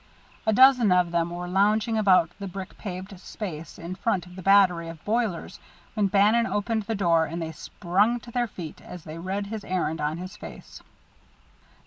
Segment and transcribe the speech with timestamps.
[0.47, 4.41] A dozen of them were lounging about the brick paved space in front of the
[4.41, 5.59] battery of boilers
[5.93, 9.63] when Bannon opened the door, and they sprang to their feet as they read his
[9.63, 10.81] errand in his face.